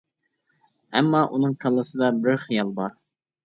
[0.95, 3.01] ئەمما، ئۇنىڭ كاللىسىدا بىر خىيال بار.